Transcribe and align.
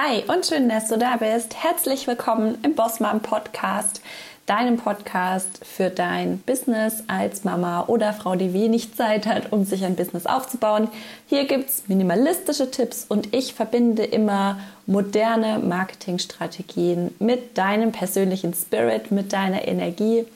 Hi 0.00 0.22
und 0.28 0.46
schön, 0.46 0.68
dass 0.68 0.86
du 0.86 0.96
da 0.96 1.16
bist. 1.16 1.60
Herzlich 1.60 2.06
willkommen 2.06 2.56
im 2.62 2.76
Bossmann 2.76 3.18
Podcast, 3.18 4.00
deinem 4.46 4.76
Podcast 4.76 5.66
für 5.66 5.90
dein 5.90 6.38
Business 6.38 7.02
als 7.08 7.42
Mama 7.42 7.82
oder 7.88 8.12
Frau, 8.12 8.36
die 8.36 8.52
wenig 8.52 8.94
Zeit 8.94 9.26
hat, 9.26 9.50
um 9.50 9.64
sich 9.64 9.84
ein 9.84 9.96
Business 9.96 10.24
aufzubauen. 10.24 10.86
Hier 11.26 11.46
gibt 11.46 11.68
es 11.68 11.88
minimalistische 11.88 12.70
Tipps 12.70 13.06
und 13.08 13.34
ich 13.34 13.54
verbinde 13.54 14.04
immer 14.04 14.60
moderne 14.86 15.58
Marketingstrategien 15.58 17.12
mit 17.18 17.58
deinem 17.58 17.90
persönlichen 17.90 18.54
Spirit, 18.54 19.10
mit 19.10 19.32
deiner 19.32 19.66
Energie 19.66 20.26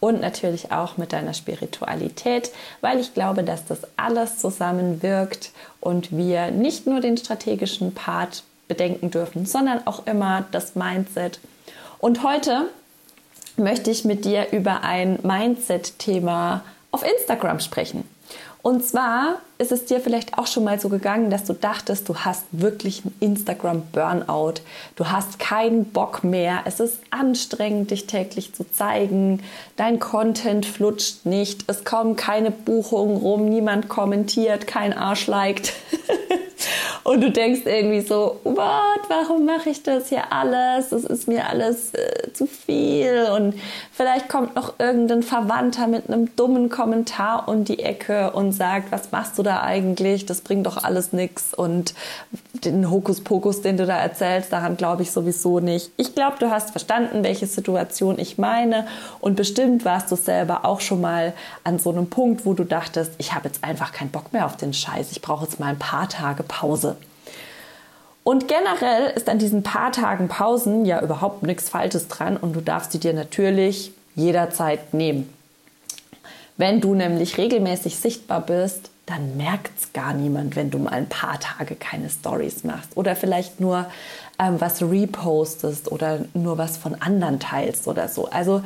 und 0.00 0.22
natürlich 0.22 0.72
auch 0.72 0.96
mit 0.96 1.12
deiner 1.12 1.34
Spiritualität, 1.34 2.52
weil 2.80 2.98
ich 2.98 3.12
glaube, 3.12 3.44
dass 3.44 3.66
das 3.66 3.80
alles 3.98 4.38
zusammenwirkt 4.38 5.50
und 5.78 6.16
wir 6.16 6.50
nicht 6.50 6.86
nur 6.86 7.00
den 7.00 7.18
strategischen 7.18 7.92
Part 7.92 8.44
bedenken 8.70 9.10
dürfen, 9.10 9.44
sondern 9.44 9.86
auch 9.86 10.06
immer 10.06 10.46
das 10.52 10.74
Mindset. 10.76 11.40
Und 11.98 12.22
heute 12.22 12.70
möchte 13.58 13.90
ich 13.90 14.06
mit 14.06 14.24
dir 14.24 14.52
über 14.52 14.82
ein 14.82 15.18
Mindset-Thema 15.22 16.64
auf 16.92 17.04
Instagram 17.04 17.60
sprechen. 17.60 18.08
Und 18.62 18.84
zwar 18.84 19.36
ist 19.56 19.72
es 19.72 19.86
dir 19.86 20.00
vielleicht 20.00 20.36
auch 20.36 20.46
schon 20.46 20.64
mal 20.64 20.78
so 20.78 20.90
gegangen, 20.90 21.30
dass 21.30 21.44
du 21.44 21.54
dachtest, 21.54 22.08
du 22.08 22.14
hast 22.16 22.44
wirklich 22.52 23.02
einen 23.04 23.14
Instagram-Burnout. 23.20 24.54
Du 24.96 25.06
hast 25.06 25.38
keinen 25.38 25.86
Bock 25.86 26.24
mehr. 26.24 26.60
Es 26.66 26.78
ist 26.78 26.98
anstrengend, 27.10 27.90
dich 27.90 28.06
täglich 28.06 28.52
zu 28.54 28.70
zeigen. 28.70 29.42
Dein 29.76 29.98
Content 29.98 30.66
flutscht 30.66 31.24
nicht. 31.24 31.64
Es 31.68 31.84
kommen 31.84 32.16
keine 32.16 32.50
Buchungen 32.50 33.16
rum. 33.16 33.48
Niemand 33.48 33.88
kommentiert. 33.88 34.66
Kein 34.66 34.92
Arsch 34.92 35.26
liked. 35.26 35.72
Und 37.02 37.22
du 37.22 37.30
denkst 37.30 37.62
irgendwie 37.64 38.00
so, 38.00 38.40
what, 38.44 39.00
warum 39.08 39.46
mache 39.46 39.70
ich 39.70 39.82
das 39.82 40.08
hier 40.08 40.32
alles? 40.32 40.90
Das 40.90 41.04
ist 41.04 41.28
mir 41.28 41.48
alles 41.48 41.94
äh, 41.94 42.32
zu 42.32 42.46
viel. 42.46 43.26
Und 43.36 43.54
vielleicht 43.92 44.28
kommt 44.28 44.54
noch 44.54 44.74
irgendein 44.78 45.22
Verwandter 45.22 45.86
mit 45.86 46.08
einem 46.08 46.34
dummen 46.36 46.68
Kommentar 46.68 47.48
um 47.48 47.64
die 47.64 47.78
Ecke 47.80 48.32
und 48.32 48.52
sagt, 48.52 48.92
was 48.92 49.12
machst 49.12 49.38
du 49.38 49.42
da 49.42 49.62
eigentlich? 49.62 50.26
Das 50.26 50.42
bringt 50.42 50.66
doch 50.66 50.84
alles 50.84 51.12
nichts. 51.12 51.54
Und 51.54 51.94
den 52.52 52.90
Hokuspokus, 52.90 53.62
den 53.62 53.76
du 53.76 53.86
da 53.86 53.96
erzählst, 53.96 54.52
daran 54.52 54.76
glaube 54.76 55.02
ich 55.02 55.10
sowieso 55.10 55.60
nicht. 55.60 55.90
Ich 55.96 56.14
glaube, 56.14 56.36
du 56.38 56.50
hast 56.50 56.70
verstanden, 56.70 57.24
welche 57.24 57.46
Situation 57.46 58.18
ich 58.18 58.38
meine. 58.38 58.86
Und 59.20 59.36
bestimmt 59.36 59.84
warst 59.84 60.10
du 60.12 60.16
selber 60.16 60.64
auch 60.64 60.80
schon 60.80 61.00
mal 61.00 61.32
an 61.64 61.78
so 61.78 61.90
einem 61.90 62.08
Punkt, 62.10 62.44
wo 62.44 62.54
du 62.54 62.64
dachtest, 62.64 63.12
ich 63.18 63.34
habe 63.34 63.48
jetzt 63.48 63.64
einfach 63.64 63.92
keinen 63.92 64.10
Bock 64.10 64.32
mehr 64.32 64.46
auf 64.46 64.56
den 64.56 64.72
Scheiß. 64.74 65.12
Ich 65.12 65.22
brauche 65.22 65.44
jetzt 65.44 65.58
mal 65.60 65.68
ein 65.68 65.78
paar 65.78 66.08
Tage 66.08 66.42
Pause. 66.42 66.96
Und 68.22 68.48
generell 68.48 69.10
ist 69.14 69.28
an 69.28 69.38
diesen 69.38 69.62
paar 69.62 69.92
Tagen 69.92 70.28
Pausen 70.28 70.84
ja 70.84 71.00
überhaupt 71.02 71.42
nichts 71.42 71.68
Falsches 71.68 72.08
dran 72.08 72.36
und 72.36 72.54
du 72.54 72.60
darfst 72.60 72.92
sie 72.92 73.00
dir 73.00 73.14
natürlich 73.14 73.92
jederzeit 74.14 74.92
nehmen. 74.92 75.32
Wenn 76.56 76.80
du 76.80 76.94
nämlich 76.94 77.38
regelmäßig 77.38 77.96
sichtbar 77.96 78.42
bist, 78.42 78.90
dann 79.06 79.36
merkt 79.36 79.70
es 79.78 79.92
gar 79.92 80.12
niemand, 80.12 80.56
wenn 80.56 80.70
du 80.70 80.78
mal 80.78 80.92
ein 80.92 81.08
paar 81.08 81.40
Tage 81.40 81.74
keine 81.74 82.10
Stories 82.10 82.64
machst 82.64 82.96
oder 82.96 83.16
vielleicht 83.16 83.60
nur 83.60 83.86
ähm, 84.38 84.60
was 84.60 84.82
repostest 84.82 85.90
oder 85.90 86.20
nur 86.34 86.58
was 86.58 86.76
von 86.76 86.94
anderen 87.00 87.40
teilst 87.40 87.88
oder 87.88 88.08
so. 88.08 88.28
Also 88.28 88.62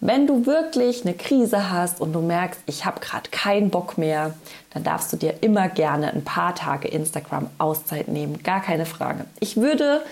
wenn 0.00 0.26
du 0.26 0.46
wirklich 0.46 1.04
eine 1.04 1.14
Krise 1.14 1.70
hast 1.70 2.00
und 2.00 2.12
du 2.12 2.20
merkst, 2.20 2.60
ich 2.66 2.84
habe 2.84 3.00
gerade 3.00 3.30
keinen 3.30 3.70
Bock 3.70 3.98
mehr, 3.98 4.34
dann 4.70 4.84
darfst 4.84 5.12
du 5.12 5.16
dir 5.16 5.42
immer 5.42 5.68
gerne 5.68 6.12
ein 6.12 6.24
paar 6.24 6.54
Tage 6.54 6.88
Instagram 6.88 7.50
Auszeit 7.58 8.08
nehmen. 8.08 8.42
Gar 8.42 8.62
keine 8.62 8.86
Frage. 8.86 9.24
Ich 9.40 9.56
würde, 9.56 10.02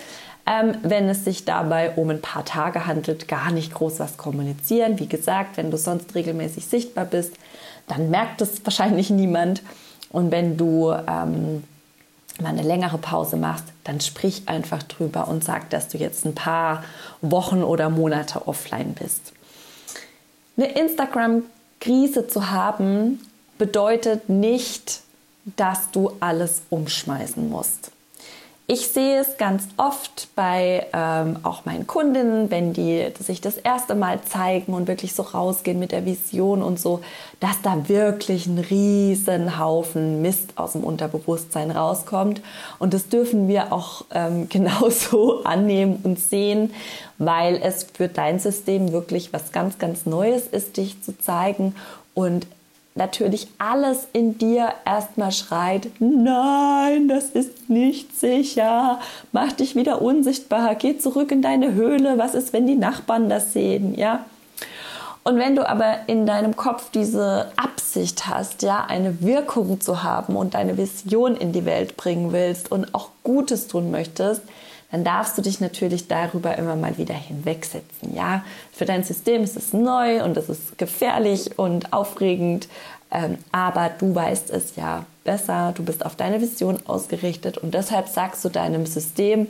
ähm, 0.45 0.75
wenn 0.81 1.07
es 1.07 1.23
sich 1.23 1.45
dabei 1.45 1.91
um 1.91 2.09
ein 2.09 2.21
paar 2.21 2.43
Tage 2.43 2.85
handelt, 2.85 3.29
gar 3.29 3.51
nicht 3.51 3.73
groß 3.73 3.99
was 3.99 4.17
kommunizieren. 4.17 4.99
Wie 4.99 5.07
gesagt, 5.07 5.55
wenn 5.55 5.71
du 5.71 5.77
sonst 5.77 6.13
regelmäßig 6.15 6.65
sichtbar 6.65 7.05
bist, 7.05 7.35
dann 7.87 8.09
merkt 8.09 8.41
es 8.41 8.65
wahrscheinlich 8.65 9.09
niemand. 9.11 9.63
Und 10.09 10.31
wenn 10.31 10.57
du 10.57 10.91
ähm, 10.91 11.63
mal 12.41 12.49
eine 12.49 12.63
längere 12.63 12.97
Pause 12.97 13.37
machst, 13.37 13.65
dann 13.85 14.01
sprich 14.01 14.43
einfach 14.47 14.83
drüber 14.83 15.29
und 15.29 15.45
sag, 15.45 15.69
dass 15.69 15.87
du 15.87 15.97
jetzt 15.97 16.25
ein 16.25 16.35
paar 16.35 16.83
Wochen 17.21 17.63
oder 17.63 17.89
Monate 17.89 18.47
offline 18.47 18.93
bist. 18.93 19.33
Eine 20.57 20.71
Instagram-Krise 20.71 22.27
zu 22.27 22.49
haben, 22.49 23.19
bedeutet 23.57 24.27
nicht, 24.27 25.01
dass 25.55 25.91
du 25.91 26.11
alles 26.19 26.61
umschmeißen 26.69 27.47
musst. 27.47 27.91
Ich 28.69 28.89
sehe 28.89 29.21
es 29.21 29.37
ganz 29.37 29.65
oft 29.77 30.27
bei 30.35 30.87
ähm, 30.91 31.37
auch 31.43 31.63
meinen 31.63 31.87
Kundinnen, 31.87 32.51
wenn 32.51 32.73
die 32.73 33.07
sich 33.17 33.39
das 33.39 33.55
erste 33.55 33.95
Mal 33.95 34.21
zeigen 34.23 34.73
und 34.73 34.89
wirklich 34.89 35.15
so 35.15 35.23
rausgehen 35.23 35.79
mit 35.79 35.93
der 35.93 36.05
Vision 36.05 36.61
und 36.61 36.77
so, 36.77 36.99
dass 37.39 37.61
da 37.61 37.87
wirklich 37.87 38.45
ein 38.45 38.59
riesen 38.59 39.57
Haufen 39.57 40.21
Mist 40.21 40.57
aus 40.57 40.73
dem 40.73 40.83
Unterbewusstsein 40.83 41.71
rauskommt. 41.71 42.41
Und 42.77 42.93
das 42.93 43.07
dürfen 43.07 43.47
wir 43.47 43.71
auch 43.71 44.03
ähm, 44.13 44.49
genauso 44.49 45.45
annehmen 45.45 46.01
und 46.03 46.19
sehen, 46.19 46.73
weil 47.19 47.61
es 47.63 47.87
für 47.93 48.09
dein 48.09 48.37
System 48.37 48.91
wirklich 48.91 49.31
was 49.31 49.53
ganz, 49.53 49.79
ganz 49.79 50.05
Neues 50.05 50.45
ist, 50.45 50.75
dich 50.75 51.01
zu 51.01 51.17
zeigen. 51.17 51.73
Und 52.13 52.47
natürlich 52.97 53.47
alles 53.57 54.07
in 54.13 54.37
dir 54.37 54.73
erstmal 54.85 55.31
schreit, 55.31 55.87
nein, 55.99 57.07
das 57.07 57.29
ist 57.29 57.69
nicht 57.69 58.19
sicher, 58.19 58.99
mach 59.31 59.51
dich 59.53 59.75
wieder 59.75 60.01
unsichtbar, 60.01 60.75
geh 60.75 60.97
zurück 60.97 61.31
in 61.31 61.41
deine 61.41 61.73
Höhle, 61.73 62.17
was 62.17 62.35
ist, 62.35 62.53
wenn 62.53 62.67
die 62.67 62.75
Nachbarn 62.75 63.29
das 63.29 63.53
sehen, 63.53 63.95
ja? 63.95 64.25
Und 65.23 65.39
wenn 65.39 65.57
du 65.57 65.69
aber 65.69 66.07
in 66.07 66.25
deinem 66.25 66.55
Kopf 66.55 66.89
diese 66.89 67.51
Absicht 67.57 68.27
hast, 68.27 68.61
ja, 68.61 68.85
eine 68.87 69.21
Wirkung 69.21 69.81
zu 69.81 70.01
haben 70.01 70.37
und 70.37 70.53
deine 70.53 70.77
Vision 70.77 71.35
in 71.35 71.51
die 71.51 71.65
Welt 71.65 71.97
bringen 71.97 72.31
willst 72.31 72.71
und 72.71 72.95
auch 72.95 73.09
Gutes 73.23 73.67
tun 73.67 73.91
möchtest, 73.91 74.41
dann 74.91 75.03
darfst 75.03 75.37
du 75.37 75.41
dich 75.41 75.59
natürlich 75.59 76.07
darüber 76.07 76.57
immer 76.57 76.75
mal 76.75 76.97
wieder 76.97 77.13
hinwegsetzen. 77.13 78.15
Ja, 78.15 78.43
für 78.71 78.85
dein 78.85 79.03
System 79.03 79.43
ist 79.43 79.57
es 79.57 79.73
neu 79.73 80.23
und 80.23 80.37
es 80.37 80.49
ist 80.49 80.77
gefährlich 80.77 81.59
und 81.59 81.91
aufregend, 81.91 82.67
ähm, 83.11 83.37
aber 83.51 83.91
du 83.97 84.13
weißt 84.13 84.49
es 84.49 84.75
ja 84.75 85.05
besser. 85.23 85.73
Du 85.75 85.83
bist 85.83 86.05
auf 86.05 86.15
deine 86.15 86.41
Vision 86.41 86.79
ausgerichtet 86.87 87.57
und 87.57 87.73
deshalb 87.73 88.07
sagst 88.07 88.43
du 88.45 88.49
deinem 88.49 88.85
System, 88.85 89.47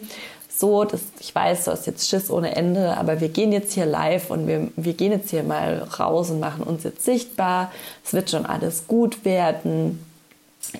so, 0.50 0.86
das, 0.86 1.02
ich 1.20 1.34
weiß, 1.36 1.66
du 1.66 1.72
hast 1.72 1.86
jetzt 1.86 2.10
Schiss 2.10 2.32
ohne 2.32 2.56
Ende, 2.56 2.98
aber 2.98 3.22
wir 3.22 3.30
gehen 3.30 3.52
jetzt 3.52 3.74
hier 3.74 3.86
live 3.86 4.32
und 4.32 4.48
wir, 4.48 4.70
wir 4.76 4.94
gehen 4.94 5.12
jetzt 5.12 5.30
hier 5.30 5.44
mal 5.44 5.88
raus 6.00 6.32
und 6.32 6.40
machen 6.40 6.64
uns 6.64 6.84
jetzt 6.84 7.06
sichtbar. 7.06 7.72
Es 8.04 8.14
wird 8.14 8.32
schon 8.32 8.48
alles 8.48 8.88
gut 8.88 9.24
werden. 9.24 10.04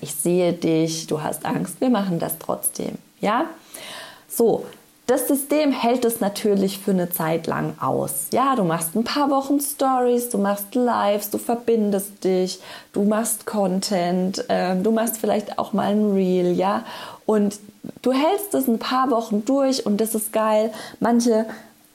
Ich 0.00 0.14
sehe 0.14 0.52
dich, 0.52 1.06
du 1.06 1.22
hast 1.22 1.46
Angst, 1.46 1.80
wir 1.80 1.90
machen 1.90 2.18
das 2.18 2.38
trotzdem. 2.38 2.98
Ja? 3.20 3.44
So, 4.28 4.66
das 5.06 5.26
System 5.26 5.72
hält 5.72 6.04
es 6.04 6.20
natürlich 6.20 6.78
für 6.78 6.90
eine 6.90 7.08
Zeit 7.08 7.46
lang 7.46 7.74
aus. 7.80 8.26
Ja, 8.30 8.54
du 8.56 8.64
machst 8.64 8.94
ein 8.94 9.04
paar 9.04 9.30
Wochen 9.30 9.58
Stories, 9.58 10.28
du 10.28 10.36
machst 10.36 10.74
Lives, 10.74 11.30
du 11.30 11.38
verbindest 11.38 12.24
dich, 12.24 12.60
du 12.92 13.04
machst 13.04 13.46
Content, 13.46 14.44
äh, 14.48 14.76
du 14.76 14.92
machst 14.92 15.16
vielleicht 15.16 15.58
auch 15.58 15.72
mal 15.72 15.92
ein 15.92 16.12
Reel, 16.12 16.52
ja. 16.52 16.84
Und 17.24 17.58
du 18.02 18.12
hältst 18.12 18.52
es 18.52 18.68
ein 18.68 18.78
paar 18.78 19.10
Wochen 19.10 19.46
durch 19.46 19.86
und 19.86 19.98
das 19.98 20.14
ist 20.14 20.32
geil. 20.32 20.72
Manche 21.00 21.46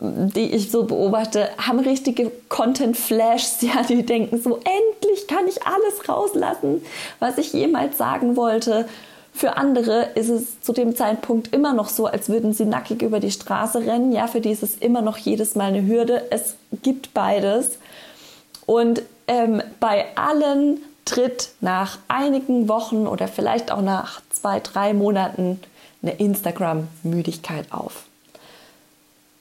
die 0.04 0.52
ich 0.52 0.70
so 0.70 0.84
beobachte, 0.84 1.48
haben 1.58 1.80
richtige 1.80 2.30
Content-Flashs, 2.50 3.62
ja, 3.62 3.84
die 3.84 4.06
denken 4.06 4.42
so, 4.42 4.58
endlich 4.58 5.28
kann 5.28 5.48
ich 5.48 5.66
alles 5.66 6.10
rauslassen, 6.10 6.84
was 7.20 7.38
ich 7.38 7.54
jemals 7.54 7.98
sagen 7.98 8.36
wollte. 8.36 8.86
Für 9.34 9.58
andere 9.58 10.10
ist 10.16 10.30
es 10.30 10.62
zu 10.62 10.74
dem 10.74 10.96
Zeitpunkt 10.96 11.54
immer 11.54 11.74
noch 11.74 11.90
so, 11.90 12.06
als 12.06 12.30
würden 12.30 12.54
sie 12.54 12.66
nackig 12.66 13.02
über 13.02 13.20
die 13.20 13.32
Straße 13.32 13.80
rennen. 13.80 14.12
Ja, 14.12 14.28
für 14.28 14.42
die 14.42 14.52
ist 14.52 14.64
es 14.64 14.76
immer 14.76 15.02
noch 15.02 15.18
jedes 15.18 15.56
Mal 15.56 15.70
eine 15.74 15.86
Hürde. 15.86 16.28
Es 16.30 16.56
gibt 16.84 17.14
beides. 17.14 17.80
Und 18.66 19.02
ähm, 19.28 19.62
bei 19.80 20.06
allen 20.16 20.80
tritt 21.06 21.50
nach 21.62 21.98
einigen 22.08 22.70
Wochen 22.70 23.08
oder 23.08 23.28
vielleicht 23.28 23.72
auch 23.72 23.82
nach 23.82 24.22
zwei, 24.30 24.60
drei 24.60 24.94
Monaten 24.94 25.60
eine 26.02 26.14
Instagram-Müdigkeit 26.14 27.72
auf. 27.72 28.06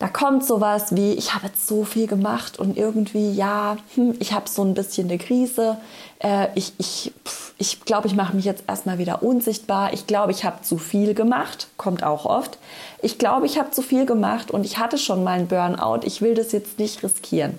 Da 0.02 0.08
kommt 0.08 0.44
sowas 0.44 0.96
wie, 0.96 1.12
ich 1.12 1.32
habe 1.32 1.46
jetzt 1.46 1.68
so 1.68 1.84
viel 1.84 2.08
gemacht 2.08 2.58
und 2.58 2.76
irgendwie, 2.76 3.30
ja, 3.30 3.76
hm, 3.94 4.16
ich 4.18 4.32
habe 4.32 4.48
so 4.48 4.64
ein 4.64 4.74
bisschen 4.74 5.08
eine 5.08 5.16
Krise. 5.16 5.76
Äh, 6.18 6.48
ich 6.56 6.72
ich, 6.78 7.12
ich 7.56 7.84
glaube, 7.84 8.08
ich 8.08 8.16
mache 8.16 8.34
mich 8.34 8.44
jetzt 8.44 8.64
erstmal 8.66 8.98
wieder 8.98 9.22
unsichtbar. 9.22 9.92
Ich 9.92 10.08
glaube, 10.08 10.32
ich 10.32 10.44
habe 10.44 10.60
zu 10.62 10.76
viel 10.76 11.14
gemacht, 11.14 11.68
kommt 11.76 12.02
auch 12.02 12.26
oft. 12.26 12.58
Ich 13.00 13.16
glaube, 13.16 13.46
ich 13.46 13.60
habe 13.60 13.70
zu 13.70 13.80
viel 13.80 14.04
gemacht 14.04 14.50
und 14.50 14.66
ich 14.66 14.78
hatte 14.78 14.98
schon 14.98 15.22
mal 15.22 15.38
einen 15.38 15.46
Burnout. 15.46 16.00
Ich 16.02 16.20
will 16.20 16.34
das 16.34 16.50
jetzt 16.50 16.80
nicht 16.80 17.04
riskieren. 17.04 17.56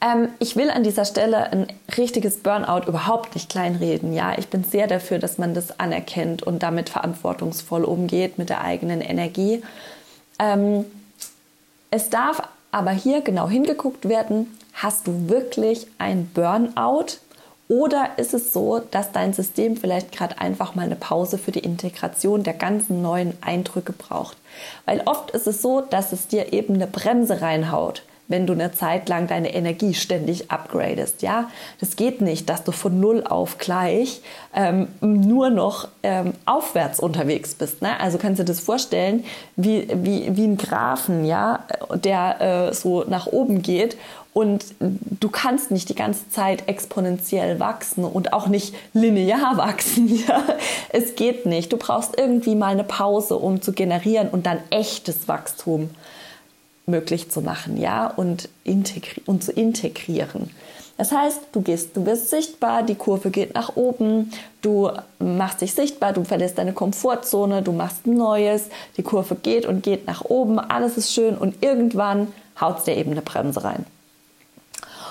Ähm, 0.00 0.28
ich 0.38 0.54
will 0.54 0.70
an 0.70 0.84
dieser 0.84 1.04
Stelle 1.04 1.50
ein 1.50 1.66
richtiges 1.98 2.36
Burnout 2.36 2.86
überhaupt 2.86 3.34
nicht 3.34 3.50
kleinreden. 3.50 4.12
Ja, 4.12 4.38
ich 4.38 4.46
bin 4.46 4.62
sehr 4.62 4.86
dafür, 4.86 5.18
dass 5.18 5.36
man 5.36 5.52
das 5.52 5.80
anerkennt 5.80 6.44
und 6.44 6.62
damit 6.62 6.90
verantwortungsvoll 6.90 7.82
umgeht 7.82 8.38
mit 8.38 8.50
der 8.50 8.60
eigenen 8.60 9.00
Energie. 9.00 9.64
Ähm, 10.38 10.84
es 11.90 12.10
darf 12.10 12.42
aber 12.70 12.90
hier 12.90 13.20
genau 13.20 13.48
hingeguckt 13.48 14.08
werden, 14.08 14.58
hast 14.74 15.06
du 15.06 15.28
wirklich 15.28 15.86
ein 15.98 16.30
Burnout 16.34 17.18
oder 17.68 18.10
ist 18.16 18.32
es 18.32 18.52
so, 18.52 18.78
dass 18.78 19.12
dein 19.12 19.32
System 19.32 19.76
vielleicht 19.76 20.12
gerade 20.12 20.40
einfach 20.40 20.74
mal 20.74 20.84
eine 20.84 20.96
Pause 20.96 21.36
für 21.36 21.50
die 21.50 21.60
Integration 21.60 22.44
der 22.44 22.54
ganzen 22.54 23.02
neuen 23.02 23.36
Eindrücke 23.40 23.92
braucht? 23.92 24.36
Weil 24.84 25.02
oft 25.06 25.32
ist 25.32 25.46
es 25.46 25.62
so, 25.62 25.80
dass 25.80 26.12
es 26.12 26.28
dir 26.28 26.52
eben 26.52 26.74
eine 26.74 26.86
Bremse 26.86 27.40
reinhaut 27.40 28.02
wenn 28.28 28.46
du 28.46 28.52
eine 28.52 28.72
Zeit 28.72 29.08
lang 29.08 29.26
deine 29.26 29.54
Energie 29.54 29.94
ständig 29.94 30.50
upgradest. 30.50 31.22
Ja, 31.22 31.48
das 31.80 31.96
geht 31.96 32.20
nicht, 32.20 32.48
dass 32.48 32.64
du 32.64 32.72
von 32.72 33.00
null 33.00 33.24
auf 33.24 33.58
gleich 33.58 34.20
ähm, 34.54 34.88
nur 35.00 35.50
noch 35.50 35.88
ähm, 36.02 36.32
aufwärts 36.44 37.00
unterwegs 37.00 37.54
bist. 37.54 37.82
Ne? 37.82 37.98
Also 38.00 38.18
kannst 38.18 38.40
du 38.40 38.44
dir 38.44 38.52
das 38.52 38.60
vorstellen 38.60 39.24
wie, 39.56 39.88
wie, 39.92 40.36
wie 40.36 40.44
ein 40.44 40.56
Graphen, 40.56 41.24
ja, 41.24 41.60
der 41.94 42.68
äh, 42.68 42.74
so 42.74 43.04
nach 43.06 43.26
oben 43.26 43.62
geht 43.62 43.96
und 44.36 44.66
du 44.80 45.30
kannst 45.30 45.70
nicht 45.70 45.88
die 45.88 45.94
ganze 45.94 46.28
Zeit 46.28 46.68
exponentiell 46.68 47.58
wachsen 47.58 48.04
und 48.04 48.34
auch 48.34 48.48
nicht 48.48 48.74
linear 48.92 49.56
wachsen. 49.56 50.14
Ja? 50.28 50.42
Es 50.90 51.14
geht 51.14 51.46
nicht. 51.46 51.72
Du 51.72 51.78
brauchst 51.78 52.18
irgendwie 52.18 52.54
mal 52.54 52.72
eine 52.72 52.84
Pause, 52.84 53.36
um 53.36 53.62
zu 53.62 53.72
generieren 53.72 54.28
und 54.28 54.44
dann 54.44 54.58
echtes 54.68 55.26
Wachstum 55.26 55.88
möglich 56.86 57.30
zu 57.30 57.40
machen, 57.42 57.76
ja, 57.76 58.06
und, 58.06 58.48
und 59.26 59.44
zu 59.44 59.52
integrieren. 59.52 60.50
Das 60.96 61.12
heißt, 61.12 61.40
du 61.52 61.60
gehst, 61.60 61.94
du 61.96 62.06
wirst 62.06 62.30
sichtbar, 62.30 62.82
die 62.82 62.94
Kurve 62.94 63.30
geht 63.30 63.54
nach 63.54 63.76
oben, 63.76 64.32
du 64.62 64.90
machst 65.18 65.60
dich 65.60 65.74
sichtbar, 65.74 66.14
du 66.14 66.24
verlässt 66.24 66.56
deine 66.56 66.72
Komfortzone, 66.72 67.60
du 67.60 67.72
machst 67.72 68.06
Neues, 68.06 68.68
die 68.96 69.02
Kurve 69.02 69.34
geht 69.34 69.66
und 69.66 69.82
geht 69.82 70.06
nach 70.06 70.24
oben, 70.24 70.58
alles 70.58 70.96
ist 70.96 71.12
schön 71.12 71.36
und 71.36 71.62
irgendwann 71.62 72.32
haut 72.58 72.78
es 72.78 72.84
dir 72.84 72.96
eben 72.96 73.10
eine 73.10 73.20
Bremse 73.20 73.62
rein. 73.62 73.84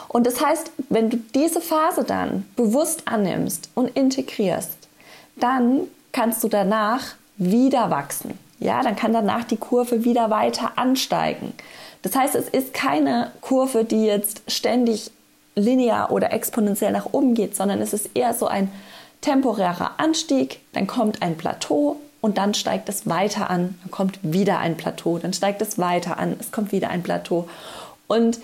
Und 0.07 0.25
das 0.25 0.43
heißt, 0.43 0.71
wenn 0.89 1.09
du 1.09 1.17
diese 1.35 1.61
Phase 1.61 2.03
dann 2.03 2.45
bewusst 2.55 3.07
annimmst 3.07 3.69
und 3.75 3.89
integrierst, 3.89 4.71
dann 5.35 5.81
kannst 6.13 6.43
du 6.43 6.47
danach 6.47 7.03
wieder 7.37 7.91
wachsen 7.91 8.44
ja, 8.59 8.81
dann 8.81 8.95
kann 8.95 9.13
danach 9.13 9.43
die 9.43 9.57
Kurve 9.57 10.03
wieder 10.03 10.29
weiter 10.29 10.77
ansteigen. 10.77 11.53
Das 12.01 12.15
heißt, 12.15 12.35
es 12.35 12.49
ist 12.49 12.73
keine 12.73 13.31
Kurve, 13.41 13.83
die 13.83 14.05
jetzt 14.05 14.43
ständig 14.47 15.11
linear 15.55 16.11
oder 16.11 16.33
exponentiell 16.33 16.91
nach 16.91 17.07
oben 17.13 17.33
geht, 17.33 17.55
sondern 17.55 17.81
es 17.81 17.93
ist 17.93 18.11
eher 18.13 18.33
so 18.33 18.47
ein 18.47 18.71
temporärer 19.21 19.91
Anstieg, 19.97 20.59
dann 20.73 20.87
kommt 20.87 21.21
ein 21.21 21.37
Plateau 21.37 21.97
und 22.21 22.37
dann 22.37 22.53
steigt 22.53 22.89
es 22.89 23.07
weiter 23.07 23.49
an, 23.49 23.77
dann 23.81 23.91
kommt 23.91 24.19
wieder 24.21 24.59
ein 24.59 24.77
Plateau, 24.77 25.17
dann 25.17 25.33
steigt 25.33 25.61
es 25.61 25.79
weiter 25.79 26.17
an, 26.17 26.35
es 26.39 26.51
kommt 26.51 26.71
wieder 26.71 26.89
ein 26.89 27.03
Plateau. 27.03 27.47
Und 28.07 28.39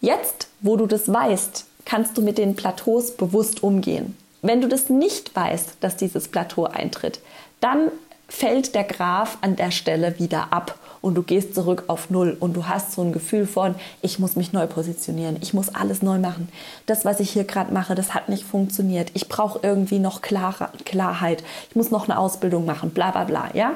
jetzt, 0.00 0.48
wo 0.60 0.76
du 0.76 0.86
das 0.86 1.12
weißt, 1.12 1.66
kannst 1.84 2.16
du 2.18 2.22
mit 2.22 2.38
den 2.38 2.56
Plateaus 2.56 3.16
bewusst 3.16 3.62
umgehen. 3.62 4.16
Wenn 4.42 4.60
du 4.60 4.68
das 4.68 4.88
nicht 4.88 5.34
weißt, 5.36 5.76
dass 5.80 5.96
dieses 5.96 6.28
Plateau 6.28 6.64
eintritt, 6.64 7.20
dann 7.60 7.90
fällt 8.30 8.74
der 8.74 8.84
Graph 8.84 9.36
an 9.42 9.56
der 9.56 9.70
Stelle 9.70 10.18
wieder 10.18 10.52
ab 10.52 10.78
und 11.02 11.14
du 11.14 11.22
gehst 11.22 11.54
zurück 11.54 11.84
auf 11.88 12.10
Null 12.10 12.36
und 12.38 12.54
du 12.56 12.68
hast 12.68 12.92
so 12.92 13.02
ein 13.02 13.12
Gefühl 13.12 13.46
von, 13.46 13.74
ich 14.02 14.18
muss 14.18 14.36
mich 14.36 14.52
neu 14.52 14.66
positionieren, 14.66 15.36
ich 15.40 15.52
muss 15.52 15.68
alles 15.68 16.00
neu 16.00 16.18
machen. 16.18 16.48
Das, 16.86 17.04
was 17.04 17.20
ich 17.20 17.30
hier 17.30 17.44
gerade 17.44 17.74
mache, 17.74 17.94
das 17.94 18.14
hat 18.14 18.28
nicht 18.28 18.44
funktioniert. 18.44 19.10
Ich 19.14 19.28
brauche 19.28 19.60
irgendwie 19.62 19.98
noch 19.98 20.22
Klar 20.22 20.70
Klarheit. 20.84 21.42
Ich 21.68 21.76
muss 21.76 21.90
noch 21.90 22.08
eine 22.08 22.18
Ausbildung 22.18 22.64
machen, 22.64 22.90
bla 22.90 23.10
bla 23.10 23.24
bla. 23.24 23.50
Ja? 23.54 23.72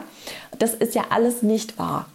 Das 0.58 0.74
ist 0.74 0.94
ja 0.94 1.04
alles 1.10 1.42
nicht 1.42 1.78
wahr. 1.78 2.06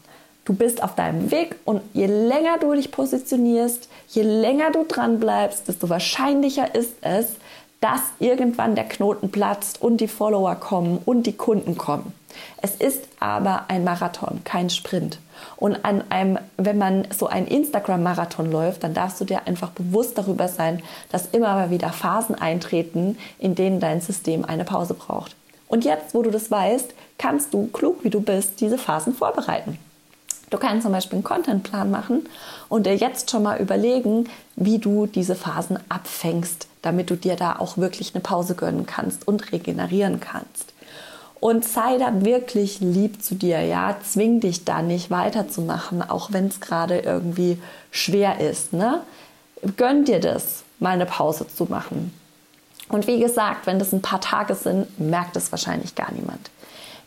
Du 0.45 0.53
bist 0.53 0.81
auf 0.81 0.95
deinem 0.95 1.29
Weg 1.31 1.57
und 1.65 1.81
je 1.93 2.07
länger 2.07 2.57
du 2.59 2.73
dich 2.73 2.91
positionierst, 2.91 3.89
je 4.07 4.23
länger 4.23 4.71
du 4.71 4.83
dran 4.83 5.19
bleibst, 5.19 5.67
desto 5.67 5.89
wahrscheinlicher 5.89 6.73
ist 6.73 6.93
es, 7.01 7.27
dass 7.81 8.01
irgendwann 8.19 8.75
der 8.75 8.85
Knoten 8.85 9.29
platzt 9.29 9.81
und 9.81 9.97
die 9.97 10.07
Follower 10.07 10.55
kommen 10.55 10.99
und 11.05 11.27
die 11.27 11.37
Kunden 11.37 11.77
kommen. 11.77 12.13
Es 12.61 12.75
ist 12.75 13.07
aber 13.19 13.65
ein 13.67 13.83
Marathon, 13.83 14.41
kein 14.43 14.69
Sprint. 14.69 15.19
Und 15.55 15.85
an 15.85 16.03
einem, 16.09 16.37
wenn 16.57 16.77
man 16.77 17.07
so 17.17 17.27
ein 17.27 17.47
Instagram-Marathon 17.47 18.51
läuft, 18.51 18.83
dann 18.83 18.93
darfst 18.93 19.19
du 19.21 19.25
dir 19.25 19.47
einfach 19.47 19.69
bewusst 19.69 20.17
darüber 20.17 20.47
sein, 20.47 20.81
dass 21.11 21.27
immer 21.27 21.53
mal 21.53 21.69
wieder 21.69 21.91
Phasen 21.91 22.35
eintreten, 22.35 23.17
in 23.37 23.55
denen 23.55 23.79
dein 23.79 24.01
System 24.01 24.45
eine 24.45 24.65
Pause 24.65 24.93
braucht. 24.93 25.35
Und 25.67 25.85
jetzt, 25.85 26.13
wo 26.13 26.23
du 26.23 26.31
das 26.31 26.49
weißt, 26.49 26.93
kannst 27.17 27.53
du, 27.53 27.67
klug 27.67 28.03
wie 28.03 28.09
du 28.09 28.21
bist, 28.21 28.59
diese 28.59 28.77
Phasen 28.77 29.13
vorbereiten. 29.13 29.77
Du 30.49 30.57
kannst 30.57 30.83
zum 30.83 30.91
Beispiel 30.91 31.17
einen 31.17 31.23
Contentplan 31.23 31.91
machen 31.91 32.27
und 32.69 32.87
dir 32.87 32.95
jetzt 32.95 33.29
schon 33.29 33.43
mal 33.43 33.59
überlegen, 33.59 34.27
wie 34.55 34.79
du 34.79 35.05
diese 35.05 35.35
Phasen 35.35 35.77
abfängst, 35.89 36.67
damit 36.81 37.11
du 37.11 37.15
dir 37.15 37.35
da 37.35 37.57
auch 37.59 37.77
wirklich 37.77 38.15
eine 38.15 38.21
Pause 38.21 38.55
gönnen 38.55 38.87
kannst 38.87 39.27
und 39.27 39.51
regenerieren 39.51 40.19
kannst. 40.19 40.73
Und 41.39 41.63
sei 41.63 41.97
da 41.97 42.25
wirklich 42.25 42.81
lieb 42.81 43.23
zu 43.23 43.35
dir, 43.35 43.61
ja. 43.61 43.95
Zwing 44.03 44.39
dich 44.41 44.65
da 44.65 44.81
nicht 44.81 45.09
weiterzumachen, 45.09 46.01
auch 46.01 46.33
wenn 46.33 46.47
es 46.47 46.59
gerade 46.59 46.99
irgendwie 46.99 47.57
schwer 47.91 48.39
ist, 48.39 48.73
ne? 48.73 49.01
Gönn 49.77 50.05
dir 50.05 50.19
das, 50.19 50.63
mal 50.79 50.91
eine 50.91 51.05
Pause 51.05 51.47
zu 51.47 51.65
machen. 51.65 52.13
Und 52.89 53.07
wie 53.07 53.19
gesagt, 53.19 53.67
wenn 53.67 53.79
das 53.79 53.93
ein 53.93 54.01
paar 54.01 54.21
Tage 54.21 54.55
sind, 54.55 54.99
merkt 54.99 55.35
es 55.35 55.51
wahrscheinlich 55.51 55.95
gar 55.95 56.11
niemand. 56.11 56.49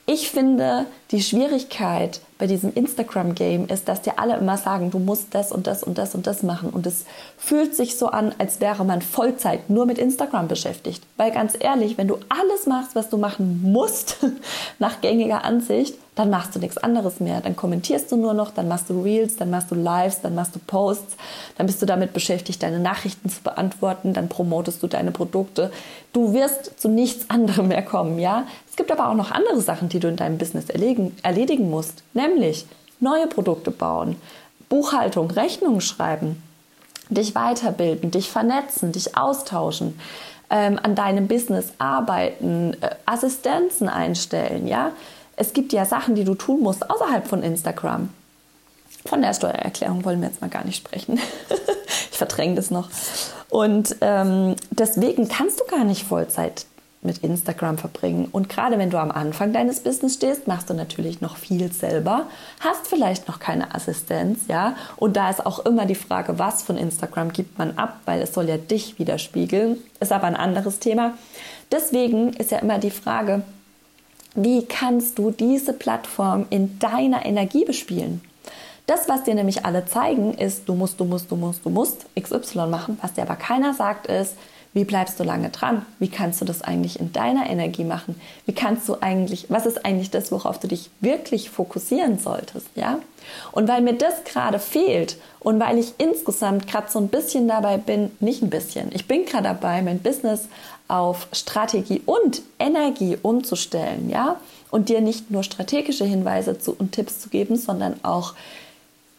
Ich 0.07 0.31
finde, 0.31 0.87
die 1.11 1.23
Schwierigkeit 1.23 2.21
bei 2.43 2.49
diesem 2.49 2.75
Instagram-Game 2.75 3.69
ist, 3.69 3.87
dass 3.87 4.03
dir 4.03 4.19
alle 4.19 4.37
immer 4.37 4.57
sagen, 4.57 4.91
du 4.91 4.99
musst 4.99 5.33
das 5.33 5.53
und 5.53 5.69
das 5.69 5.85
und 5.85 5.97
das 5.97 6.17
und 6.17 6.27
das 6.27 6.43
machen. 6.43 6.71
Und 6.71 6.89
es 6.89 7.05
fühlt 7.39 7.77
sich 7.77 7.97
so 7.97 8.09
an, 8.09 8.35
als 8.39 8.61
wäre 8.61 8.85
man 8.85 9.01
Vollzeit 9.01 9.71
nur 9.71 9.87
mit 9.87 9.97
Instagram 9.97 10.49
beschäftigt. 10.49 11.05
Weil 11.17 11.31
ganz 11.31 11.57
ehrlich, 11.57 11.99
wenn 11.99 12.09
du 12.09 12.19
alles 12.29 12.67
machst, 12.67 12.97
was 12.97 13.09
du 13.09 13.17
machen 13.17 13.61
musst, 13.63 14.17
nach 14.81 15.01
gängiger 15.01 15.45
Ansicht, 15.45 15.95
dann 16.15 16.29
machst 16.29 16.55
du 16.55 16.59
nichts 16.59 16.77
anderes 16.77 17.21
mehr. 17.21 17.41
Dann 17.41 17.57
kommentierst 17.57 18.13
du 18.13 18.17
nur 18.17 18.35
noch, 18.35 18.51
dann 18.51 18.69
machst 18.69 18.91
du 18.91 19.01
Reels, 19.01 19.37
dann 19.37 19.51
machst 19.51 19.71
du 19.71 19.75
Lives, 19.75 20.21
dann 20.21 20.35
machst 20.35 20.55
du 20.55 20.59
Posts, 20.59 21.17
dann 21.57 21.67
bist 21.67 21.81
du 21.81 21.87
damit 21.87 22.13
beschäftigt, 22.13 22.63
deine 22.63 22.81
Nachrichten 22.81 23.31
zu 23.31 23.43
beantworten, 23.43 24.13
dann 24.13 24.29
promotest 24.29 24.83
du 24.83 24.89
deine 24.89 25.11
Produkte. 25.11 25.73
Du 26.13 26.35
wirst 26.35 26.79
zu 26.79 26.89
nichts 26.89 27.31
anderem 27.31 27.69
mehr 27.69 27.83
kommen, 27.83 28.19
ja? 28.19 28.45
Es 28.69 28.77
gibt 28.77 28.93
aber 28.93 29.09
auch 29.09 29.15
noch 29.15 29.31
andere 29.31 29.61
Sachen, 29.61 29.89
die 29.89 30.01
du 30.01 30.09
in 30.09 30.17
deinem 30.17 30.37
Business 30.37 30.69
erledigen, 30.69 31.17
erledigen 31.23 31.71
musst, 31.71 32.03
nämlich 32.13 32.67
neue 33.01 33.27
Produkte 33.27 33.71
bauen, 33.71 34.17
Buchhaltung, 34.69 35.31
Rechnungen 35.31 35.81
schreiben, 35.81 36.43
dich 37.09 37.35
weiterbilden, 37.35 38.11
dich 38.11 38.31
vernetzen, 38.31 38.93
dich 38.93 39.17
austauschen, 39.17 39.99
ähm, 40.51 40.79
an 40.83 40.95
deinem 40.95 41.27
Business 41.27 41.73
arbeiten, 41.79 42.77
äh, 42.83 42.91
Assistenzen 43.07 43.89
einstellen, 43.89 44.69
ja. 44.69 44.93
Es 45.37 45.53
gibt 45.53 45.73
ja 45.73 45.85
Sachen, 45.85 46.15
die 46.15 46.25
du 46.25 46.35
tun 46.35 46.61
musst 46.61 46.89
außerhalb 46.89 47.27
von 47.27 47.43
Instagram. 47.43 48.11
Von 49.07 49.23
der 49.23 49.35
Steuererklärung 49.35 50.05
wollen 50.05 50.21
wir 50.21 50.29
jetzt 50.29 50.41
mal 50.41 50.51
gar 50.51 50.65
nicht 50.65 50.77
sprechen. 50.77 51.19
ich 52.11 52.19
verdränge 52.19 52.55
das 52.55 52.71
noch. 52.71 52.89
Und 53.49 53.97
ähm, 54.01 54.57
deswegen 54.71 55.29
kannst 55.29 55.61
du 55.61 55.65
gar 55.65 55.85
nicht 55.85 56.05
Vollzeit 56.05 56.67
mit 57.03 57.19
Instagram 57.19 57.79
verbringen. 57.79 58.29
Und 58.31 58.49
gerade 58.49 58.79
wenn 58.79 58.91
du 58.91 58.99
am 58.99 59.11
Anfang 59.11 59.53
deines 59.53 59.81
Business 59.81 60.15
stehst, 60.15 60.47
machst 60.47 60.71
du 60.71 60.75
natürlich 60.75 61.21
noch 61.21 61.37
viel 61.37 61.73
selber, 61.73 62.27
hast 62.61 62.87
vielleicht 62.87 63.27
noch 63.27 63.41
keine 63.41 63.75
Assistenz, 63.75 64.43
ja. 64.49 64.77
Und 64.97 65.17
da 65.17 65.29
ist 65.29 65.45
auch 65.45 65.67
immer 65.67 65.85
die 65.85 65.97
Frage, 65.97 66.39
was 66.39 66.63
von 66.63 66.77
Instagram 66.77 67.33
gibt 67.33 67.59
man 67.59 67.77
ab, 67.77 68.01
weil 68.05 68.23
es 68.23 68.33
soll 68.33 68.49
ja 68.49 68.57
dich 68.57 68.99
widerspiegeln. 69.01 69.79
Ist 69.99 70.13
aber 70.13 70.29
ein 70.29 70.37
anderes 70.37 70.79
Thema. 70.79 71.15
Deswegen 71.73 72.35
ist 72.35 72.53
ja 72.53 72.59
immer 72.59 72.79
die 72.79 72.91
Frage, 72.91 73.43
wie 74.35 74.65
kannst 74.65 75.19
du 75.19 75.31
diese 75.31 75.73
Plattform 75.73 76.47
in 76.51 76.79
deiner 76.79 77.25
Energie 77.27 77.65
bespielen? 77.65 78.23
Das, 78.87 79.09
was 79.09 79.23
dir 79.25 79.35
nämlich 79.35 79.65
alle 79.65 79.85
zeigen, 79.85 80.35
ist, 80.35 80.69
du 80.69 80.75
musst, 80.75 80.99
du 80.99 81.05
musst, 81.05 81.31
du 81.31 81.37
musst, 81.37 81.65
du 81.65 81.71
musst 81.71 82.07
XY 82.21 82.67
machen. 82.67 82.99
Was 83.01 83.13
dir 83.13 83.23
aber 83.23 83.37
keiner 83.37 83.75
sagt, 83.75 84.07
ist, 84.07 84.37
wie 84.75 84.85
bleibst 84.85 85.21
du 85.21 85.25
lange 85.25 85.51
dran? 85.51 85.85
Wie 85.99 86.09
kannst 86.09 86.41
du 86.41 86.45
das 86.45 86.63
eigentlich 86.63 86.99
in 86.99 87.13
deiner 87.13 87.49
Energie 87.49 87.85
machen? 87.85 88.19
Wie 88.47 88.55
kannst 88.55 88.89
du 88.89 88.97
eigentlich, 89.01 89.47
was 89.51 89.67
ist 89.67 89.85
eigentlich 89.85 90.11
das, 90.11 90.33
worauf 90.33 90.59
du 90.59 90.69
dich 90.69 90.91
wirklich 91.01 91.51
fokussieren 91.51 92.19
solltest, 92.19 92.69
ja? 92.75 92.99
Und 93.53 93.69
weil 93.69 93.83
mir 93.83 93.95
das 93.95 94.25
gerade 94.25 94.59
fehlt 94.59 95.17
und 95.41 95.61
weil 95.61 95.79
ich 95.79 95.95
insgesamt 95.99 96.67
gerade 96.67 96.91
so 96.91 96.99
ein 96.99 97.09
bisschen 97.09 97.49
dabei 97.49 97.77
bin, 97.77 98.11
nicht 98.21 98.43
ein 98.43 98.51
bisschen, 98.51 98.91
ich 98.93 99.07
bin 99.07 99.27
gerade 99.27 99.45
dabei, 99.45 99.83
mein 99.83 100.01
Business 100.01 100.49
auf 100.89 101.29
Strategie 101.33 102.03
und 102.07 102.43
Energie 102.59 103.19
umzustellen, 103.21 104.09
ja? 104.09 104.37
Und 104.71 104.89
dir 104.89 105.03
nicht 105.03 105.31
nur 105.31 105.43
strategische 105.43 106.07
Hinweise 106.07 106.59
zu, 106.59 106.75
und 106.75 106.93
Tipps 106.93 107.21
zu 107.21 107.29
geben, 107.29 107.57
sondern 107.57 108.01
auch 108.03 108.33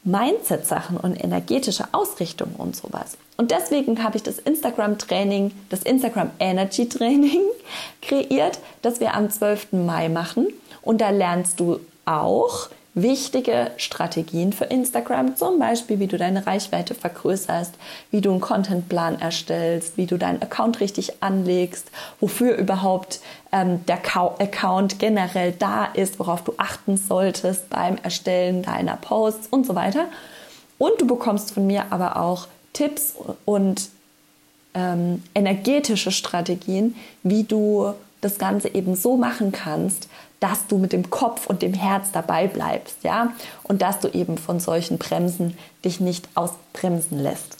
Mindset-Sachen 0.03 0.97
und 0.97 1.15
energetische 1.15 1.85
Ausrichtung 1.91 2.55
und 2.57 2.75
sowas. 2.75 3.17
Und 3.37 3.51
deswegen 3.51 4.03
habe 4.03 4.17
ich 4.17 4.23
das 4.23 4.39
Instagram-Training, 4.39 5.51
das 5.69 5.83
Instagram 5.83 6.31
Energy 6.39 6.89
Training 6.89 7.41
kreiert, 8.01 8.59
das 8.81 8.99
wir 8.99 9.13
am 9.13 9.29
12. 9.29 9.73
Mai 9.73 10.09
machen. 10.09 10.47
Und 10.81 10.99
da 11.01 11.09
lernst 11.09 11.59
du 11.59 11.79
auch, 12.05 12.69
wichtige 12.95 13.71
Strategien 13.77 14.53
für 14.53 14.65
Instagram, 14.65 15.35
zum 15.35 15.57
Beispiel 15.57 15.99
wie 15.99 16.07
du 16.07 16.17
deine 16.17 16.45
Reichweite 16.45 16.93
vergrößerst, 16.93 17.73
wie 18.11 18.21
du 18.21 18.31
einen 18.31 18.41
Contentplan 18.41 19.19
erstellst, 19.19 19.97
wie 19.97 20.05
du 20.05 20.17
deinen 20.17 20.41
Account 20.41 20.79
richtig 20.79 21.23
anlegst, 21.23 21.87
wofür 22.19 22.55
überhaupt 22.55 23.19
ähm, 23.51 23.83
der 23.87 23.99
Account 24.15 24.99
generell 24.99 25.53
da 25.53 25.85
ist, 25.85 26.19
worauf 26.19 26.43
du 26.43 26.53
achten 26.57 26.97
solltest 26.97 27.69
beim 27.69 27.97
Erstellen 28.03 28.61
deiner 28.61 28.97
Posts 28.97 29.47
und 29.47 29.65
so 29.65 29.73
weiter. 29.73 30.05
Und 30.77 31.01
du 31.01 31.07
bekommst 31.07 31.51
von 31.51 31.65
mir 31.65 31.85
aber 31.89 32.17
auch 32.17 32.47
Tipps 32.73 33.15
und 33.45 33.89
ähm, 34.75 35.23
energetische 35.33 36.11
Strategien, 36.11 36.95
wie 37.23 37.43
du 37.43 37.93
das 38.21 38.37
Ganze 38.37 38.69
eben 38.69 38.95
so 38.95 39.17
machen 39.17 39.51
kannst, 39.51 40.07
dass 40.43 40.67
du 40.67 40.77
mit 40.77 40.91
dem 40.91 41.09
Kopf 41.09 41.47
und 41.47 41.61
dem 41.61 41.73
Herz 41.73 42.11
dabei 42.11 42.47
bleibst, 42.47 42.97
ja, 43.03 43.31
und 43.63 43.81
dass 43.81 44.01
du 44.01 44.09
eben 44.09 44.37
von 44.37 44.59
solchen 44.59 44.97
Bremsen 44.97 45.57
dich 45.85 46.01
nicht 46.01 46.27
ausbremsen 46.35 47.17
lässt. 47.17 47.59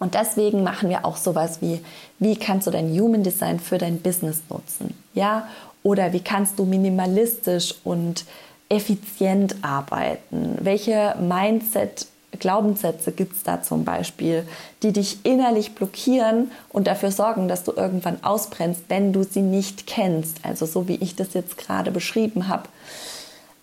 Und 0.00 0.14
deswegen 0.14 0.64
machen 0.64 0.90
wir 0.90 1.04
auch 1.04 1.16
sowas 1.16 1.62
wie, 1.62 1.80
wie 2.18 2.34
kannst 2.34 2.66
du 2.66 2.72
dein 2.72 2.90
Human 2.90 3.22
Design 3.22 3.60
für 3.60 3.78
dein 3.78 4.00
Business 4.00 4.42
nutzen, 4.50 4.92
ja, 5.14 5.46
oder 5.84 6.12
wie 6.12 6.18
kannst 6.18 6.58
du 6.58 6.64
minimalistisch 6.64 7.76
und 7.84 8.24
effizient 8.68 9.54
arbeiten? 9.62 10.58
Welche 10.60 11.14
Mindset 11.20 12.08
Glaubenssätze 12.38 13.12
gibt 13.12 13.36
es 13.36 13.42
da 13.42 13.62
zum 13.62 13.84
Beispiel, 13.84 14.46
die 14.82 14.92
dich 14.92 15.24
innerlich 15.24 15.74
blockieren 15.74 16.50
und 16.68 16.86
dafür 16.86 17.10
sorgen, 17.10 17.48
dass 17.48 17.64
du 17.64 17.72
irgendwann 17.72 18.22
ausbrennst, 18.22 18.82
wenn 18.88 19.12
du 19.12 19.22
sie 19.24 19.40
nicht 19.40 19.86
kennst. 19.86 20.38
Also 20.44 20.66
so 20.66 20.88
wie 20.88 20.96
ich 20.96 21.16
das 21.16 21.34
jetzt 21.34 21.56
gerade 21.56 21.90
beschrieben 21.90 22.48
habe, 22.48 22.64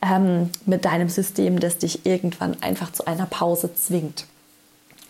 ähm, 0.01 0.49
mit 0.65 0.85
deinem 0.85 1.09
System, 1.09 1.59
das 1.59 1.77
dich 1.77 2.05
irgendwann 2.05 2.57
einfach 2.61 2.91
zu 2.91 3.05
einer 3.05 3.25
Pause 3.27 3.73
zwingt. 3.75 4.25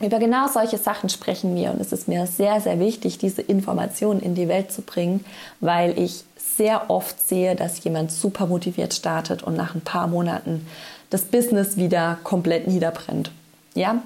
Über 0.01 0.19
genau 0.19 0.47
solche 0.49 0.77
Sachen 0.77 1.07
sprechen 1.07 1.55
wir 1.55 1.71
und 1.71 1.79
es 1.79 1.93
ist 1.93 2.09
mir 2.09 2.27
sehr, 2.27 2.59
sehr 2.59 2.79
wichtig, 2.81 3.17
diese 3.17 3.41
Informationen 3.41 4.19
in 4.19 4.35
die 4.35 4.49
Welt 4.49 4.71
zu 4.71 4.81
bringen, 4.81 5.23
weil 5.61 5.97
ich 5.97 6.25
sehr 6.57 6.89
oft 6.89 7.25
sehe, 7.25 7.55
dass 7.55 7.81
jemand 7.83 8.11
super 8.11 8.45
motiviert 8.45 8.93
startet 8.93 9.41
und 9.43 9.55
nach 9.55 9.73
ein 9.73 9.81
paar 9.81 10.07
Monaten 10.07 10.67
das 11.09 11.21
Business 11.23 11.77
wieder 11.77 12.17
komplett 12.23 12.67
niederbrennt. 12.67 13.31
Ja? 13.75 14.01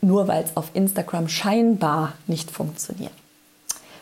Nur 0.00 0.28
weil 0.28 0.44
es 0.44 0.56
auf 0.56 0.70
Instagram 0.74 1.28
scheinbar 1.28 2.14
nicht 2.26 2.50
funktioniert. 2.50 3.12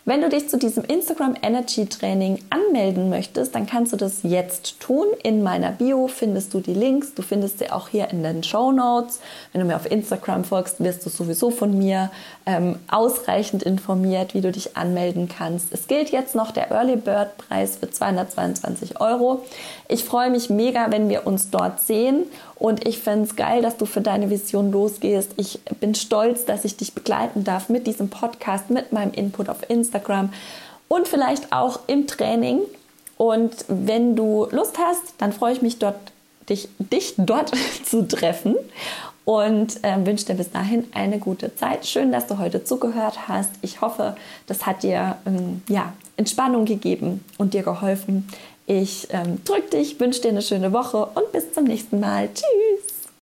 Wenn 0.06 0.20
du 0.20 0.28
dich 0.28 0.50
zu 0.50 0.58
diesem 0.58 0.84
Instagram 0.84 1.34
Energy 1.40 1.87
Training 1.87 2.38
anmelden 2.50 3.08
möchtest, 3.08 3.54
dann 3.54 3.66
kannst 3.66 3.94
du 3.94 3.96
das 3.96 4.23
jetzt 4.23 4.78
tun. 4.78 5.06
In 5.23 5.42
meiner 5.42 5.70
Bio 5.70 6.08
findest 6.08 6.52
du 6.52 6.61
die 6.61 6.75
Links. 6.75 7.14
Du 7.14 7.23
findest 7.23 7.58
sie 7.58 7.70
auch 7.70 7.88
hier 7.88 8.11
in 8.11 8.23
den 8.23 8.42
Show 8.42 8.70
Notes. 8.70 9.20
Wenn 9.52 9.62
du 9.62 9.66
mir 9.66 9.76
auf 9.76 9.90
Instagram 9.90 10.44
folgst, 10.44 10.84
wirst 10.84 11.06
du 11.06 11.08
sowieso 11.08 11.50
von 11.50 11.78
mir 11.78 12.11
ähm, 12.44 12.76
ausreichend 12.90 13.62
informiert, 13.62 14.34
wie 14.34 14.42
du 14.42 14.52
dich 14.52 14.76
anmelden 14.76 15.26
kannst. 15.26 15.73
Es 15.73 15.87
gilt 15.87 16.11
jetzt 16.11 16.34
noch 16.34 16.50
der 16.50 16.70
Early 16.70 16.96
Bird 16.96 17.38
Preis 17.38 17.78
für 17.78 17.90
222 17.90 19.00
Euro. 19.00 19.42
Ich 19.88 20.04
freue 20.04 20.28
mich 20.28 20.50
mega, 20.50 20.90
wenn 20.90 21.08
wir 21.08 21.26
uns 21.26 21.49
dort 21.49 21.80
sehen 21.80 22.25
und 22.56 22.87
ich 22.87 22.99
finde 22.99 23.25
es 23.25 23.37
geil, 23.37 23.62
dass 23.62 23.76
du 23.76 23.84
für 23.84 24.00
deine 24.00 24.30
Vision 24.30 24.70
losgehst. 24.70 25.32
Ich 25.37 25.61
bin 25.80 25.94
stolz, 25.94 26.44
dass 26.44 26.64
ich 26.64 26.76
dich 26.76 26.94
begleiten 26.94 27.44
darf 27.44 27.68
mit 27.68 27.87
diesem 27.87 28.08
Podcast, 28.08 28.70
mit 28.70 28.92
meinem 28.92 29.12
Input 29.12 29.49
auf 29.49 29.68
Instagram 29.95 30.31
und 30.89 31.09
vielleicht 31.09 31.53
auch 31.53 31.81
im 31.87 32.07
Training. 32.07 32.61
Und 33.17 33.53
wenn 33.69 34.17
du 34.17 34.49
Lust 34.51 34.79
hast, 34.79 35.15
dann 35.19 35.33
freue 35.33 35.53
ich 35.53 35.63
mich 35.63 35.79
dort, 35.79 35.97
dich, 36.49 36.69
dich 36.79 37.15
dort 37.17 37.53
zu 37.85 38.07
treffen 38.07 38.57
und 39.25 39.83
äh, 39.83 40.05
wünsche 40.05 40.27
dir 40.27 40.35
bis 40.35 40.51
dahin 40.51 40.87
eine 40.93 41.19
gute 41.19 41.55
Zeit. 41.55 41.87
Schön, 41.87 42.13
dass 42.13 42.27
du 42.27 42.39
heute 42.39 42.65
zugehört 42.65 43.29
hast. 43.29 43.51
Ich 43.63 43.81
hoffe, 43.81 44.17
das 44.47 44.67
hat 44.67 44.83
dir 44.83 45.17
ähm, 45.27 45.63
ja, 45.69 45.93
Entspannung 46.17 46.65
gegeben 46.67 47.25
und 47.39 47.55
dir 47.55 47.63
geholfen. 47.63 48.29
Ich 48.67 49.09
ähm, 49.11 49.43
drücke 49.45 49.79
dich, 49.79 50.01
wünsche 50.01 50.23
dir 50.23 50.31
eine 50.31 50.43
schöne 50.43 50.73
Woche 50.73 51.07
und 51.07 51.33
bis 51.33 51.53
zum 51.53 51.65
nächsten 51.65 52.01
Mal. 52.01 52.29
Tschüss! 52.35 52.94